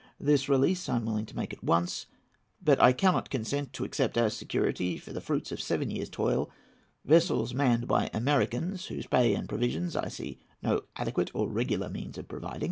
[0.19, 2.07] This release I am ready to make at once;
[2.59, 6.49] but I cannot consent to accept as security, for the fruits of seven years' toil,
[7.05, 12.17] vessels manned by Americans, whose pay and provisions I see no adequate or regular means
[12.17, 12.59] of providing.